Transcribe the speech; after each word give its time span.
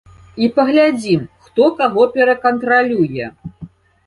І 0.43 0.47
паглядзім, 0.55 1.27
хто 1.49 1.67
каго 1.83 2.07
перакантралюе. 2.17 3.31